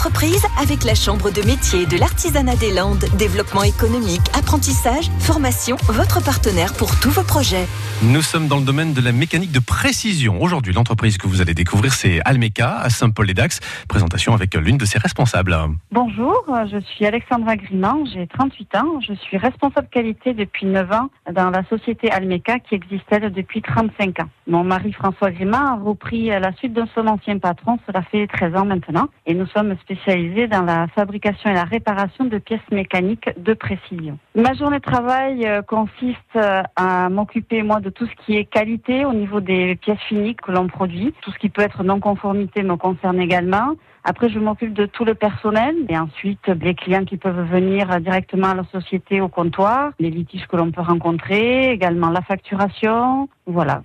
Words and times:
entreprise 0.00 0.46
avec 0.58 0.84
la 0.84 0.94
Chambre 0.94 1.30
de 1.30 1.42
métier 1.42 1.84
de 1.84 1.98
l'artisanat 1.98 2.56
des 2.56 2.72
Landes. 2.72 3.04
Développement 3.18 3.64
économique, 3.64 4.22
apprentissage, 4.32 5.10
formation, 5.18 5.76
votre 5.88 6.24
partenaire 6.24 6.72
pour 6.72 6.98
tous 7.00 7.10
vos 7.10 7.22
projets. 7.22 7.66
Nous 8.02 8.22
sommes 8.22 8.48
dans 8.48 8.56
le 8.56 8.64
domaine 8.64 8.94
de 8.94 9.02
la 9.02 9.12
mécanique 9.12 9.52
de 9.52 9.58
précision. 9.58 10.40
Aujourd'hui, 10.40 10.72
l'entreprise 10.72 11.18
que 11.18 11.26
vous 11.26 11.42
allez 11.42 11.52
découvrir, 11.52 11.92
c'est 11.92 12.20
Almeca 12.24 12.78
à 12.78 12.88
Saint-Paul-les-Dax. 12.88 13.60
Présentation 13.88 14.32
avec 14.32 14.54
l'une 14.54 14.78
de 14.78 14.86
ses 14.86 14.98
responsables. 14.98 15.54
Bonjour, 15.92 16.46
je 16.72 16.80
suis 16.80 17.04
Alexandra 17.04 17.56
Griman, 17.56 18.06
j'ai 18.10 18.26
38 18.26 18.76
ans. 18.76 19.00
Je 19.06 19.12
suis 19.12 19.36
responsable 19.36 19.88
qualité 19.88 20.32
depuis 20.32 20.64
9 20.64 20.92
ans 20.92 21.10
dans 21.30 21.50
la 21.50 21.62
société 21.64 22.10
Almeca 22.10 22.58
qui 22.58 22.74
existait 22.74 23.20
depuis 23.28 23.60
35 23.60 24.20
ans. 24.20 24.30
Mon 24.46 24.64
mari 24.64 24.92
François 24.92 25.30
Griman 25.30 25.60
a 25.60 25.74
repris 25.74 26.28
la 26.28 26.54
suite 26.54 26.72
de 26.72 26.84
son 26.94 27.06
ancien 27.06 27.38
patron, 27.38 27.78
cela 27.86 28.00
fait 28.00 28.26
13 28.26 28.56
ans 28.56 28.64
maintenant. 28.64 29.08
Et 29.26 29.34
nous 29.34 29.46
sommes 29.46 29.72
spécialisés 29.90 30.46
dans 30.46 30.62
la 30.62 30.86
fabrication 30.88 31.50
et 31.50 31.54
la 31.54 31.64
réparation 31.64 32.24
de 32.24 32.38
pièces 32.38 32.60
mécaniques 32.70 33.28
de 33.36 33.54
précision. 33.54 34.18
Ma 34.36 34.54
journée 34.54 34.78
de 34.78 34.82
travail 34.82 35.44
euh, 35.46 35.62
consiste 35.62 36.16
euh, 36.36 36.62
à 36.76 37.08
m'occuper, 37.08 37.62
moi, 37.62 37.80
de 37.80 37.90
tout 37.90 38.06
ce 38.06 38.24
qui 38.24 38.36
est 38.36 38.44
qualité 38.44 39.04
au 39.04 39.12
niveau 39.12 39.40
des 39.40 39.74
pièces 39.76 39.98
finies 40.08 40.36
que 40.36 40.52
l'on 40.52 40.68
produit. 40.68 41.12
Tout 41.22 41.32
ce 41.32 41.38
qui 41.38 41.48
peut 41.48 41.62
être 41.62 41.82
non-conformité 41.82 42.62
me 42.62 42.76
concerne 42.76 43.20
également. 43.20 43.74
Après, 44.04 44.30
je 44.30 44.38
m'occupe 44.38 44.72
de 44.72 44.86
tout 44.86 45.04
le 45.04 45.14
personnel 45.14 45.74
et 45.88 45.98
ensuite 45.98 46.46
les 46.46 46.74
clients 46.74 47.04
qui 47.04 47.16
peuvent 47.16 47.50
venir 47.50 48.00
directement 48.00 48.48
à 48.48 48.54
la 48.54 48.64
société 48.72 49.20
au 49.20 49.28
comptoir, 49.28 49.90
les 49.98 50.10
litiges 50.10 50.46
que 50.46 50.56
l'on 50.56 50.70
peut 50.70 50.80
rencontrer, 50.80 51.70
également 51.70 52.10
la 52.10 52.22
facturation, 52.22 53.28
voilà. 53.46 53.82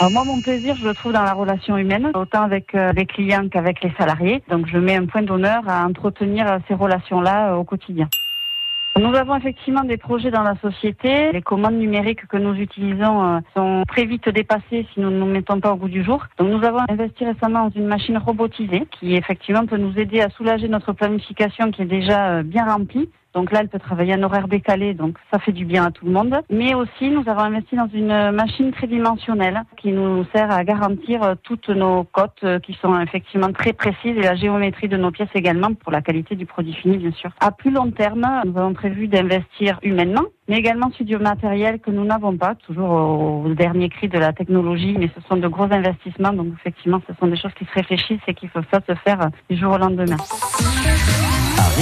Alors 0.00 0.10
moi, 0.10 0.24
mon 0.24 0.40
plaisir, 0.40 0.74
je 0.74 0.88
le 0.88 0.92
trouve 0.92 1.12
dans 1.12 1.22
la 1.22 1.34
relation 1.34 1.78
humaine, 1.78 2.10
autant 2.14 2.42
avec 2.42 2.74
euh, 2.74 2.92
les 2.92 3.06
clients 3.06 3.48
qu'avec 3.48 3.80
les 3.80 3.92
salariés. 3.96 4.42
Donc 4.48 4.66
je 4.66 4.76
mets 4.76 4.96
un 4.96 5.06
point 5.06 5.22
d'honneur 5.22 5.62
à 5.68 5.86
entretenir 5.86 6.50
euh, 6.50 6.58
ces 6.66 6.74
relations-là 6.74 7.52
euh, 7.52 7.56
au 7.56 7.64
quotidien. 7.64 8.08
Nous 8.98 9.14
avons 9.14 9.36
effectivement 9.36 9.84
des 9.84 9.96
projets 9.96 10.32
dans 10.32 10.42
la 10.42 10.56
société. 10.56 11.30
Les 11.30 11.42
commandes 11.42 11.74
numériques 11.74 12.26
que 12.26 12.36
nous 12.36 12.54
utilisons 12.54 13.40
sont 13.52 13.82
très 13.88 14.04
vite 14.04 14.28
dépassées 14.28 14.86
si 14.92 15.00
nous 15.00 15.10
ne 15.10 15.18
nous 15.18 15.26
mettons 15.26 15.58
pas 15.58 15.72
au 15.72 15.76
goût 15.76 15.88
du 15.88 16.04
jour. 16.04 16.24
Donc 16.38 16.48
nous 16.48 16.64
avons 16.64 16.78
investi 16.88 17.24
récemment 17.24 17.64
dans 17.64 17.74
une 17.74 17.86
machine 17.86 18.18
robotisée 18.18 18.86
qui 18.92 19.16
effectivement 19.16 19.66
peut 19.66 19.78
nous 19.78 19.98
aider 19.98 20.20
à 20.20 20.30
soulager 20.30 20.68
notre 20.68 20.92
planification 20.92 21.72
qui 21.72 21.82
est 21.82 21.86
déjà 21.86 22.44
bien 22.44 22.66
remplie. 22.66 23.10
Donc 23.34 23.52
là, 23.52 23.60
elle 23.60 23.68
peut 23.68 23.78
travailler 23.78 24.14
en 24.14 24.22
horaire 24.22 24.48
décalé, 24.48 24.94
donc 24.94 25.16
ça 25.32 25.38
fait 25.38 25.52
du 25.52 25.64
bien 25.64 25.86
à 25.86 25.90
tout 25.90 26.06
le 26.06 26.12
monde. 26.12 26.40
Mais 26.50 26.74
aussi, 26.74 27.10
nous 27.10 27.22
avons 27.26 27.40
investi 27.40 27.76
dans 27.76 27.88
une 27.92 28.30
machine 28.30 28.72
tridimensionnelle 28.72 29.62
qui 29.76 29.92
nous 29.92 30.24
sert 30.34 30.50
à 30.50 30.64
garantir 30.64 31.34
toutes 31.42 31.68
nos 31.68 32.04
cotes 32.04 32.44
qui 32.62 32.74
sont 32.80 32.98
effectivement 33.00 33.52
très 33.52 33.72
précises 33.72 34.16
et 34.16 34.22
la 34.22 34.36
géométrie 34.36 34.88
de 34.88 34.96
nos 34.96 35.10
pièces 35.10 35.28
également 35.34 35.74
pour 35.74 35.92
la 35.92 36.02
qualité 36.02 36.36
du 36.36 36.46
produit 36.46 36.74
fini, 36.74 36.98
bien 36.98 37.12
sûr. 37.12 37.30
À 37.40 37.50
plus 37.50 37.70
long 37.70 37.90
terme, 37.90 38.26
nous 38.44 38.58
avons 38.58 38.74
prévu 38.74 39.08
d'investir 39.08 39.78
humainement 39.82 40.24
mais 40.48 40.58
également 40.58 40.90
sur 40.90 41.04
du 41.04 41.16
matériel 41.16 41.80
que 41.80 41.90
nous 41.90 42.04
n'avons 42.04 42.36
pas, 42.36 42.54
toujours 42.54 42.90
au, 42.90 43.54
dernier 43.54 43.88
cri 43.88 44.08
de 44.08 44.18
la 44.18 44.32
technologie, 44.32 44.94
mais 44.98 45.10
ce 45.14 45.26
sont 45.26 45.36
de 45.36 45.48
gros 45.48 45.64
investissements, 45.64 46.32
donc 46.32 46.48
effectivement, 46.60 47.00
ce 47.08 47.14
sont 47.18 47.26
des 47.26 47.36
choses 47.36 47.54
qui 47.54 47.64
se 47.64 47.72
réfléchissent 47.72 48.20
et 48.26 48.34
qui 48.34 48.48
peuvent 48.48 48.64
pas 48.64 48.80
se 48.86 48.94
faire 48.96 49.30
du 49.48 49.56
jour 49.56 49.72
au 49.72 49.78
lendemain 49.78 50.16